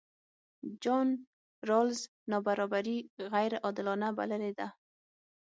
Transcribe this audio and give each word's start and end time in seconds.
جان 0.83 1.09
رالز 1.69 1.99
نابرابري 2.31 2.97
غیرعادلانه 3.33 4.07
بللې 4.17 4.51
ده. 4.59 4.67